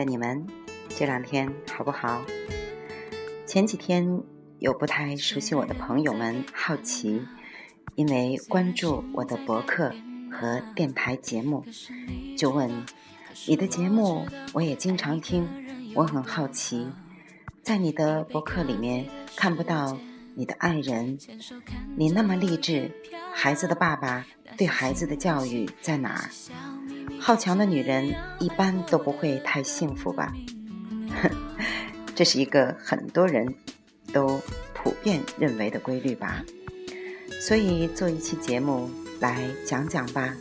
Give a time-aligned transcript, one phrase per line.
[0.00, 0.46] 的你们，
[0.88, 2.22] 这两天好不好？
[3.46, 4.22] 前几天
[4.58, 7.20] 有不太熟悉我的朋友们好奇，
[7.96, 9.92] 因为关注我的博客
[10.32, 11.62] 和电台节目，
[12.34, 12.70] 就问
[13.46, 15.46] 你的节目我也经常听，
[15.94, 16.90] 我很好奇，
[17.62, 19.04] 在你的博客里面
[19.36, 19.98] 看不到
[20.34, 21.18] 你的爱人，
[21.94, 22.90] 你那么励志，
[23.34, 24.24] 孩子的爸爸
[24.56, 26.30] 对孩子的教育在哪儿？
[27.20, 30.32] 好强的女人一般都不会太幸福吧？
[32.16, 33.54] 这是一个很多人
[34.12, 34.40] 都
[34.74, 36.42] 普遍认为的规律吧？
[37.40, 40.34] 所以做一期节目来讲讲吧。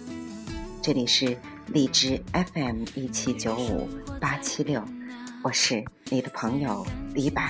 [0.82, 1.38] 这里是
[1.68, 2.20] 荔枝
[2.54, 3.88] FM 一七九五
[4.20, 4.84] 八七六，
[5.44, 7.42] 我是你的朋友李柏。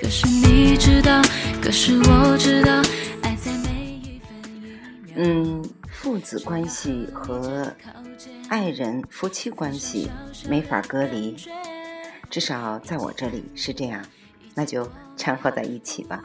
[0.00, 1.22] 可是你知道，
[1.62, 2.82] 可是我知道，
[3.22, 5.16] 爱在每一分一秒。
[5.16, 5.75] 嗯。
[6.06, 7.66] 父子关系和
[8.48, 10.08] 爱人、夫妻关系
[10.48, 11.34] 没法隔离，
[12.30, 14.06] 至少在我这里是这样，
[14.54, 16.22] 那就掺和在一起吧。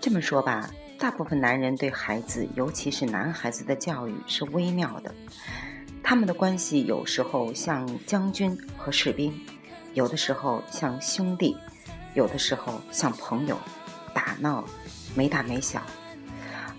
[0.00, 5.12] 这么说吧，大部分男人对孩子，尤其是男孩子的教育是微妙的，
[6.00, 9.36] 他们的关系有时候像将军和士兵，
[9.94, 11.56] 有的时候像兄弟，
[12.14, 13.58] 有的时候像朋友，
[14.14, 14.64] 打闹
[15.16, 15.82] 没大没小，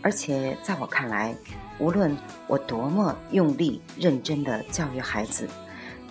[0.02, 1.36] 而且在我看来。
[1.80, 5.50] 无论我多么用力、认真的教育孩子，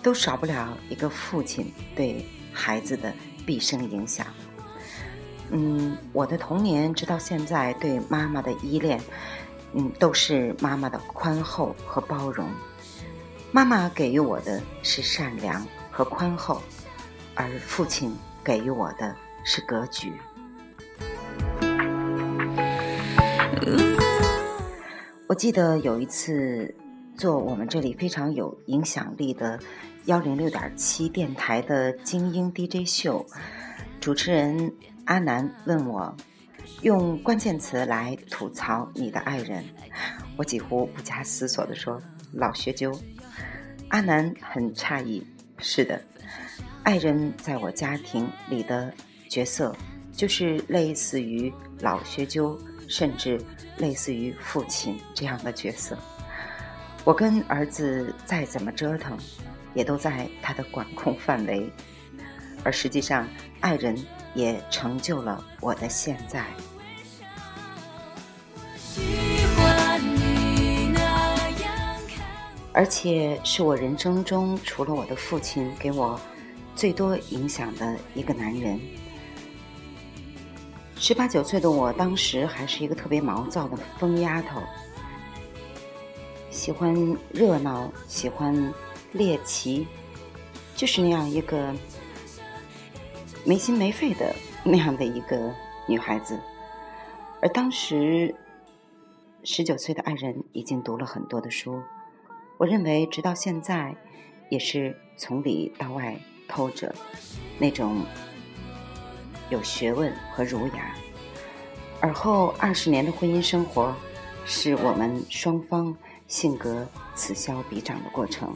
[0.03, 3.13] 都少不了一个父亲对孩子的
[3.45, 4.27] 毕生影响。
[5.49, 8.99] 嗯，我的童年直到现在对妈妈的依恋，
[9.71, 12.49] 嗯，都是妈妈的宽厚和包容。
[13.53, 16.61] 妈妈给予我的是善良和宽厚，
[17.33, 20.11] 而父亲给予我的是格局。
[25.27, 26.75] 我记得有一次
[27.15, 29.57] 做我们这里非常有影响力的
[30.05, 33.25] 幺零六点七电台的精英 DJ 秀，
[33.99, 34.73] 主持人
[35.05, 36.13] 阿南问我
[36.81, 39.63] 用关键词来吐槽你的爱人，
[40.35, 42.01] 我几乎不加思索的说
[42.33, 42.91] 老学究。
[43.89, 45.25] 阿南很诧异，
[45.59, 46.01] 是的，
[46.83, 48.93] 爱人在我家庭里的
[49.29, 49.75] 角色
[50.11, 52.59] 就是类似于老学究。
[52.91, 53.41] 甚至
[53.77, 55.97] 类似于父亲这样的角色，
[57.05, 59.17] 我跟儿子再怎么折腾，
[59.73, 61.71] 也都在他的管控范围，
[62.65, 63.25] 而实际上，
[63.61, 63.97] 爱人
[64.33, 66.45] 也成就了我的现在。
[72.73, 76.19] 而且是我人生中除了我的父亲给我
[76.75, 78.77] 最多影响的一个男人。
[81.03, 84.61] 十八九岁的我，当时还是一个特别毛躁的疯丫头，
[86.51, 86.95] 喜欢
[87.33, 88.71] 热闹，喜欢
[89.11, 89.87] 猎奇，
[90.75, 91.73] 就是那样一个
[93.43, 94.31] 没心没肺的
[94.63, 95.51] 那样的一个
[95.87, 96.39] 女孩子。
[97.41, 98.35] 而当时
[99.43, 101.81] 十九岁的爱人已经读了很多的书，
[102.59, 103.95] 我认为直到现在
[104.51, 106.15] 也是从里到外
[106.47, 106.93] 透着
[107.57, 108.05] 那种。
[109.51, 110.95] 有学问和儒雅，
[111.99, 113.93] 而后二十年的婚姻生活，
[114.45, 115.93] 是我们双方
[116.25, 118.55] 性格此消彼长的过程。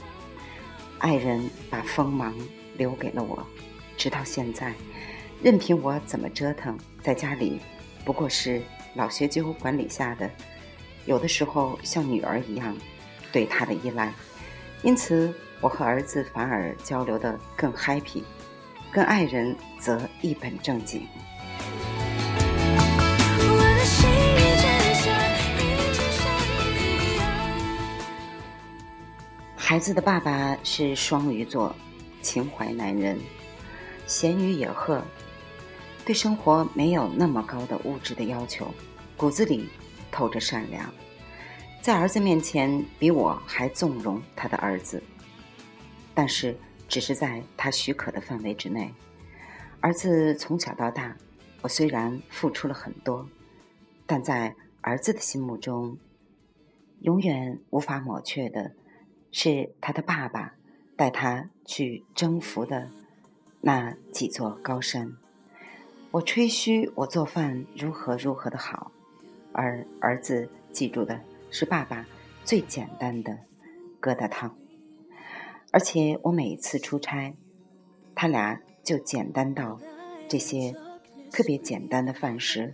[0.99, 2.33] 爱人把锋芒
[2.77, 3.45] 留给了我，
[3.97, 4.73] 直到现在，
[5.43, 7.59] 任凭我怎么折腾，在家里
[8.05, 8.61] 不过是
[8.93, 10.31] 老学究管理下的，
[11.05, 12.73] 有的时候像女儿一样
[13.33, 14.13] 对他的依赖，
[14.81, 18.23] 因此我和儿子反而交流的更 happy。
[18.95, 21.05] 跟爱人则一本正经。
[29.53, 31.75] 孩子的爸爸是双鱼座，
[32.21, 33.19] 情怀男人，
[34.07, 35.03] 闲鱼野鹤，
[36.05, 38.73] 对生活没有那么高的物质的要求，
[39.17, 39.67] 骨子里
[40.09, 40.89] 透着善良，
[41.81, 45.03] 在儿子面前比我还纵容他的儿子，
[46.13, 46.57] 但是。
[46.87, 48.93] 只是在他许可的范围之内。
[49.81, 51.15] 儿子从小到大，
[51.61, 53.27] 我虽然付出了很多，
[54.05, 55.97] 但在儿子的心目中，
[57.01, 58.71] 永远无法抹去的，
[59.31, 60.55] 是他的爸爸
[60.95, 62.89] 带他去征服的
[63.61, 65.15] 那几座高山。
[66.11, 68.91] 我吹嘘我做饭如何如何的好，
[69.51, 71.19] 而儿子记住的
[71.51, 72.05] 是爸爸
[72.43, 73.37] 最简单的
[74.01, 74.55] 疙瘩汤。
[75.75, 77.35] 而且我每次出差，
[78.15, 79.77] 他俩就简单到
[80.29, 80.73] 这些
[81.29, 82.73] 特别简单的饭食，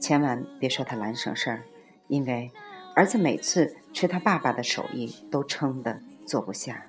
[0.00, 1.62] 千万别说他懒省事儿，
[2.08, 2.50] 因为
[2.96, 6.84] 儿子每次吃他爸爸的手艺都撑得坐不下。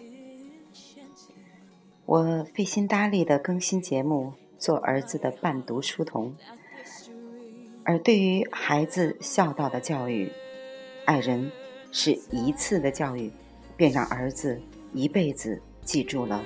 [2.08, 6.36] 我费心搭力的更新节目，做儿子的伴读书童。
[7.84, 10.32] 而对于孩子孝道的教育，
[11.06, 11.52] 爱人
[11.92, 13.32] 是一次的教育，
[13.76, 14.60] 便让儿子
[14.94, 16.44] 一辈子记住了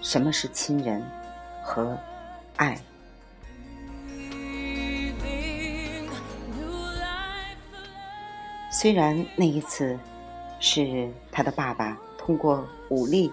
[0.00, 1.02] 什么是亲人
[1.62, 1.98] 和
[2.56, 2.78] 爱。
[8.70, 9.98] 虽然那一次
[10.60, 13.30] 是他的爸爸通过武力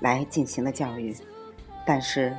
[0.00, 1.16] 来进行的教育，
[1.86, 2.36] 但是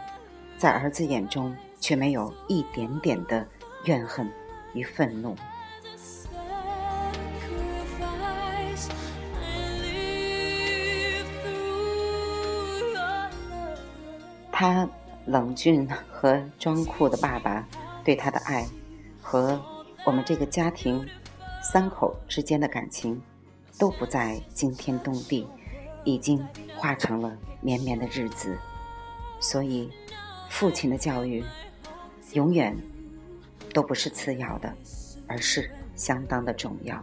[0.58, 3.48] 在儿子眼中却没有一点点的
[3.86, 4.30] 怨恨
[4.74, 5.36] 与愤怒。
[14.60, 14.86] 他
[15.26, 17.66] 冷峻和装酷的爸爸
[18.04, 18.68] 对他的爱，
[19.22, 19.58] 和
[20.06, 21.08] 我们这个家庭。
[21.62, 23.22] 三口之间的感情
[23.78, 25.48] 都不再惊天动地，
[26.04, 26.46] 已经
[26.76, 28.58] 化成了绵绵的日子。
[29.40, 29.90] 所以，
[30.50, 31.42] 父亲的教育
[32.34, 32.76] 永远
[33.74, 34.74] 都不是次要的，
[35.26, 37.02] 而是相当的重要。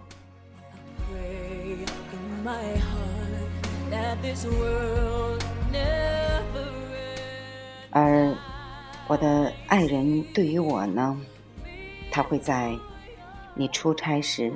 [7.98, 8.36] 而
[9.08, 11.18] 我的爱人对于我呢，
[12.10, 12.76] 他会在。
[13.54, 14.52] 你出差时，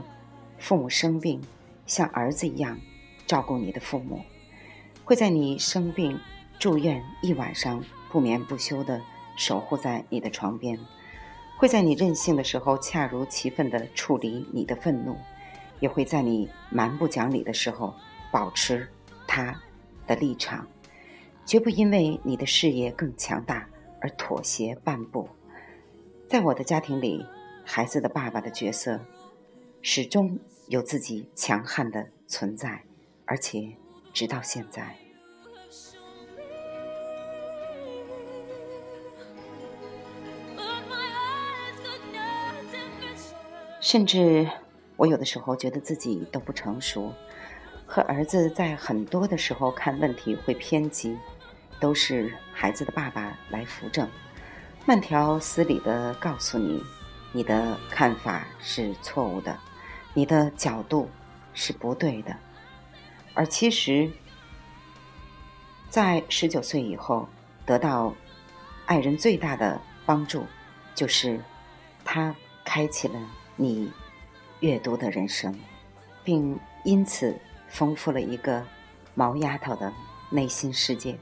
[0.58, 1.40] 父母生病，
[1.86, 2.78] 像儿子一样
[3.26, 4.18] 照顾你的父母；
[5.06, 6.20] 会在你生病
[6.58, 7.82] 住院一晚上
[8.12, 9.00] 不眠不休的
[9.36, 10.76] 守护在你的床边；
[11.56, 15.14] 会在你任性的时候恰如其分的处理你的愤怒；
[15.80, 17.94] 也会在你蛮不讲理的时候
[18.30, 18.86] 保持
[19.26, 19.58] 他
[20.06, 20.66] 的立场，
[21.50, 23.68] 绝不因为你的事业更强大
[24.00, 25.28] 而妥协半步。
[26.28, 27.26] 在我的家庭里。
[27.62, 28.98] 孩子的爸爸的角色，
[29.80, 30.36] 始终
[30.66, 32.82] 有自己强悍的存在，
[33.26, 33.76] 而且
[34.12, 34.96] 直到现在。
[43.80, 44.48] 甚至
[44.96, 47.12] 我有的时候觉得自己都不成熟，
[47.86, 51.16] 和儿子在很多的时候看问题会偏激，
[51.80, 54.08] 都是孩子的爸爸来扶正，
[54.86, 56.82] 慢条斯理的告诉你。
[57.32, 59.56] 你的看法是错误的，
[60.14, 61.08] 你的角度
[61.54, 62.36] 是不对的，
[63.34, 64.10] 而其实，
[65.88, 67.28] 在十九岁以后
[67.64, 68.12] 得到
[68.84, 70.44] 爱人最大的帮助，
[70.92, 71.40] 就是
[72.04, 72.34] 他
[72.64, 73.20] 开启了
[73.54, 73.92] 你
[74.58, 75.56] 阅读的人生，
[76.24, 78.66] 并因此丰富了一个
[79.14, 79.92] 毛丫头的
[80.30, 81.16] 内心世界。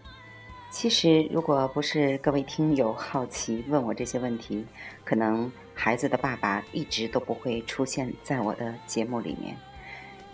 [0.70, 4.65] 其实，如果不是各位听友好奇问我这些问题，
[5.03, 9.56] 可能孩子的爸爸一直都不会出现在我的节目里面。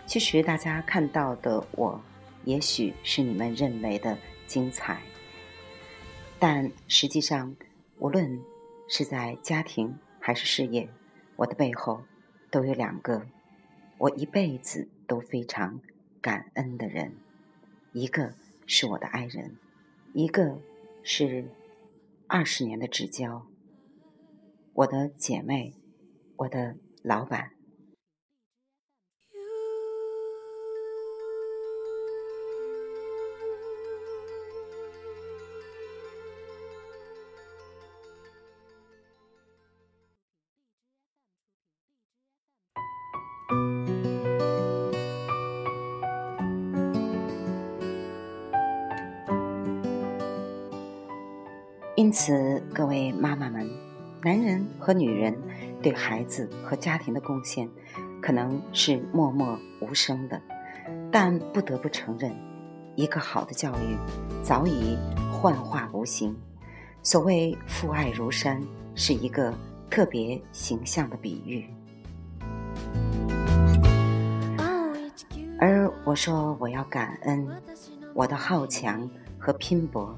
[0.07, 1.99] 其实，大家看到的我，
[2.45, 5.01] 也许是你们认为的精彩，
[6.39, 7.55] 但实际上，
[7.99, 8.39] 无论
[8.89, 10.89] 是在家庭还是事业，
[11.37, 12.03] 我的背后
[12.51, 13.25] 都有两个
[13.99, 15.81] 我一辈子都非常
[16.21, 17.15] 感恩的人，
[17.93, 18.35] 一个
[18.67, 19.57] 是我的爱人。
[20.17, 20.61] 一个
[21.03, 21.51] 是
[22.29, 23.49] 二十年的至交，
[24.73, 25.75] 我的姐妹，
[26.37, 27.54] 我的老板。
[52.05, 53.67] 因此，各位妈妈们，
[54.23, 55.35] 男人和女人
[55.81, 57.67] 对孩子和家庭的贡献，
[58.21, 60.39] 可能是默默无声的，
[61.11, 62.31] 但不得不承认，
[62.95, 63.97] 一个好的教育
[64.43, 64.99] 早已
[65.33, 66.37] 幻化无形。
[67.03, 68.63] 所谓父爱如山，
[68.95, 69.55] 是一个
[69.89, 71.65] 特别形象的比喻。
[75.59, 77.49] 而我说我要感恩
[78.13, 79.09] 我的好强
[79.39, 80.15] 和拼搏。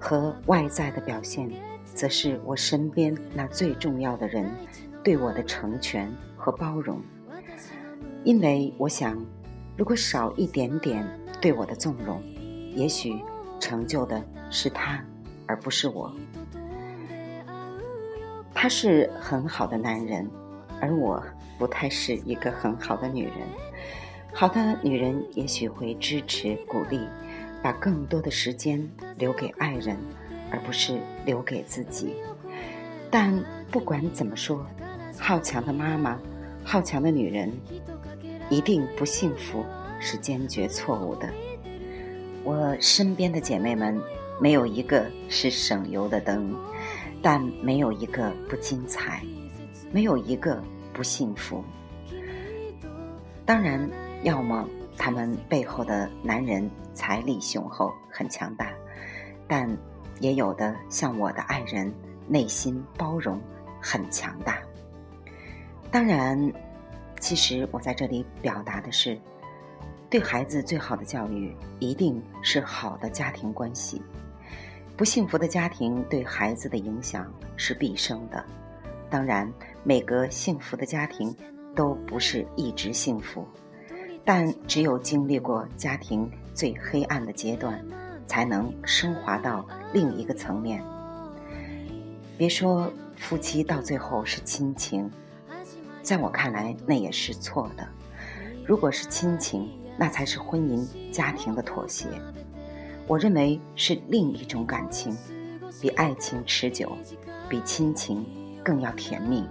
[0.00, 1.48] 和外在的表现，
[1.84, 4.50] 则是我身边那最重要的人
[5.04, 7.00] 对我的成全和包容。
[8.24, 9.16] 因为我想，
[9.76, 11.06] 如果少一点点
[11.40, 12.22] 对我的纵容，
[12.74, 13.22] 也许
[13.60, 15.04] 成就的是他，
[15.46, 16.12] 而不是我。
[18.54, 20.28] 他是很好的男人，
[20.80, 21.22] 而我
[21.58, 23.34] 不太是一个很好的女人。
[24.32, 27.00] 好的女人也许会支持鼓励。
[27.62, 29.96] 把更多的时间留给爱人，
[30.50, 32.14] 而不是留给自己。
[33.10, 34.64] 但不管怎么说，
[35.18, 36.18] 好强的妈妈，
[36.64, 37.52] 好强的女人，
[38.48, 39.64] 一定不幸福
[39.98, 41.28] 是坚决错误的。
[42.42, 44.00] 我身边的姐妹们，
[44.40, 46.54] 没有一个是省油的灯，
[47.20, 49.22] 但没有一个不精彩，
[49.92, 50.62] 没有一个
[50.94, 51.62] 不幸福。
[53.44, 53.90] 当然，
[54.22, 58.70] 要么他们背后的男人财力雄厚，很强大，
[59.48, 59.66] 但
[60.20, 61.90] 也有的像我的爱人，
[62.28, 63.40] 内心包容，
[63.80, 64.58] 很强大。
[65.90, 66.52] 当然，
[67.18, 69.18] 其实我在这里表达的是。
[70.10, 74.02] 对孩子最好的教育，一定是好的家庭关系。
[74.94, 78.44] 不幸福的家庭对孩子的影响是毕生的。
[79.08, 79.50] 当然，
[79.84, 81.34] 每个幸福的家庭
[81.74, 83.46] 都不是一直幸福，
[84.24, 86.28] 但只有经历过家庭
[86.60, 87.82] 最黑暗的阶段，
[88.26, 90.84] 才能升华到另一个层面。
[92.36, 95.10] 别说夫妻到最后是亲情，
[96.02, 97.88] 在我看来那也是错的。
[98.66, 102.06] 如果是亲情，那才是婚姻家庭的妥协，
[103.06, 105.16] 我认为是另一种感情，
[105.80, 106.92] 比爱情持久，
[107.48, 108.26] 比亲情
[108.62, 109.46] 更要甜蜜。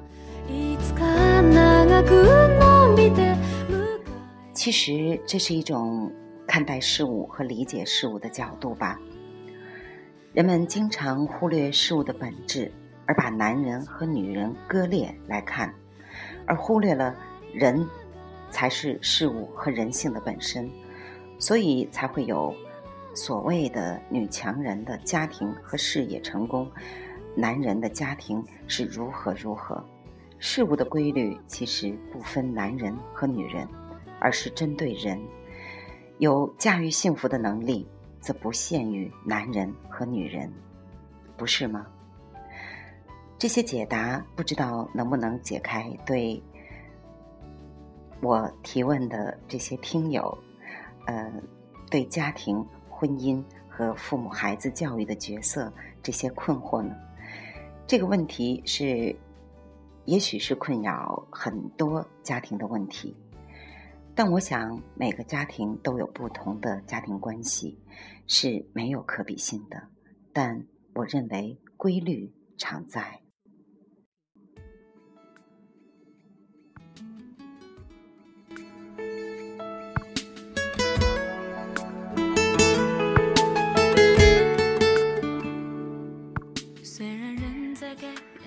[4.54, 6.12] 其实这是一种
[6.50, 9.00] 看待事物和理解事物的角度吧。
[10.34, 12.72] 人们经常忽略事物的本质，
[13.06, 15.72] 而把男人和女人割裂来看，
[16.46, 17.16] 而忽略了
[17.54, 17.88] 人。
[18.52, 20.68] 才是事物和人性的本身，
[21.38, 22.52] 所以才会有
[23.14, 26.68] 所谓的女强人的家庭和事业成功，
[27.36, 29.86] 男人的家庭是如何如何。
[30.40, 33.68] 事物的规律其实不分男人和女人，
[34.20, 35.22] 而是针对人。
[36.20, 37.88] 有驾驭幸福的能力，
[38.20, 40.52] 则不限于男人和女人，
[41.38, 41.88] 不是吗？
[43.38, 46.44] 这些解答不知道能不能解开对。
[48.22, 50.38] 我提问的这些听友，
[51.06, 51.32] 呃，
[51.90, 55.72] 对家庭、婚姻和父母、孩子教育的角色
[56.04, 56.94] 这些困惑呢？
[57.88, 59.16] 这个问题是，
[60.04, 63.16] 也许是困扰很多家庭的问题。
[64.22, 67.80] 但我想，每个家庭都有不同的家庭关系，
[68.28, 69.82] 是没有可比性的。
[70.34, 73.22] 但我认为规律常在。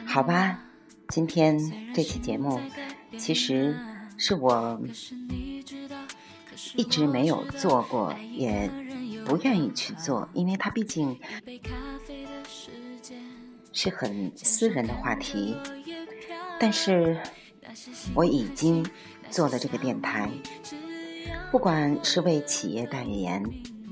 [0.04, 0.62] 好吧，
[1.08, 1.58] 今天
[1.94, 2.60] 这期节目
[3.16, 3.74] 其实
[4.18, 4.78] 是我
[6.76, 8.70] 一直没有做过，也
[9.24, 11.18] 不愿意去做，因为它毕竟
[13.72, 15.56] 是很私人的话题。
[16.58, 17.20] 但是
[18.14, 18.84] 我已经
[19.30, 20.30] 做了这个电台，
[21.50, 23.42] 不管是为企业代言，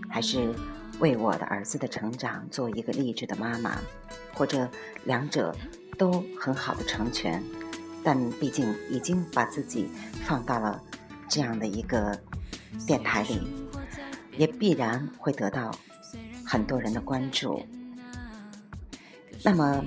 [0.08, 0.54] 还是
[0.99, 3.78] 为我的儿子的成长做一个励志的妈妈，
[4.34, 4.68] 或者
[5.04, 5.54] 两者。
[5.99, 7.44] 都很好的成全，
[8.02, 9.87] 但毕竟已经把自己
[10.25, 10.82] 放到了
[11.28, 12.18] 这样的一个
[12.87, 13.41] 电台里，
[14.37, 15.71] 也必然会得到
[16.45, 17.65] 很多人的关注。
[19.43, 19.85] 那么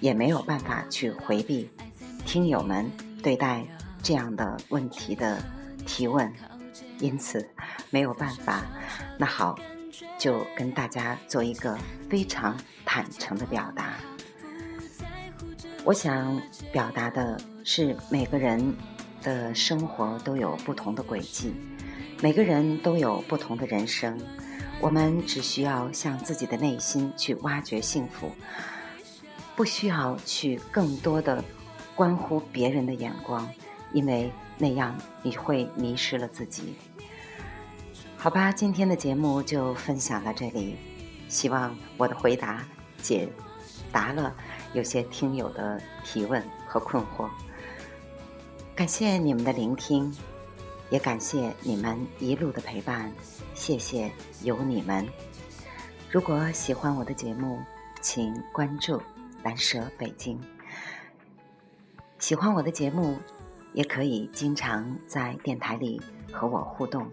[0.00, 1.70] 也没有办法去回避
[2.24, 2.90] 听友们
[3.22, 3.64] 对待
[4.02, 5.42] 这样的问题的
[5.86, 6.32] 提问，
[6.98, 7.48] 因此
[7.90, 8.64] 没有办法。
[9.18, 9.58] 那好，
[10.18, 11.78] 就跟大家做一个
[12.10, 13.94] 非常坦诚的表达。
[15.84, 16.40] 我想
[16.72, 18.74] 表达的是，每个人
[19.22, 21.54] 的生活都有不同的轨迹，
[22.22, 24.18] 每个人都有不同的人生。
[24.80, 28.30] 我们只需要向自己的内心去挖掘幸福，
[29.54, 31.42] 不需要去更多的
[31.94, 33.48] 关乎别人的眼光，
[33.92, 36.74] 因为那样你会迷失了自己。
[38.18, 40.76] 好吧，今天的节目就分享到这里，
[41.28, 42.62] 希望我的回答
[43.00, 43.28] 解
[43.90, 44.34] 答了。
[44.74, 47.30] 有些听友的提问和困惑，
[48.74, 50.14] 感谢你们的聆听，
[50.90, 53.12] 也感谢你们一路的陪伴，
[53.54, 54.10] 谢谢
[54.42, 55.06] 有你们。
[56.10, 57.60] 如果喜欢我的节目，
[58.00, 59.00] 请关注
[59.42, 60.40] 蓝舍北京。
[62.18, 63.18] 喜欢我的节目，
[63.72, 66.00] 也可以经常在电台里
[66.32, 67.10] 和我互动，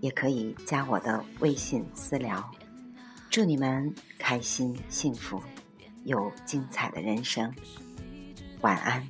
[0.00, 2.50] 也可以加我的微信私聊。
[3.30, 5.40] 祝你们开心幸福。
[6.04, 7.50] 有精彩的人生，
[8.60, 9.08] 晚安。